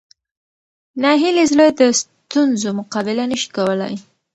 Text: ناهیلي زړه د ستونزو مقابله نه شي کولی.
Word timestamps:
ناهیلي 1.03 1.45
زړه 1.51 1.65
د 1.79 1.81
ستونزو 2.01 2.69
مقابله 2.79 3.23
نه 3.31 3.37
شي 3.41 3.49
کولی. 3.55 3.93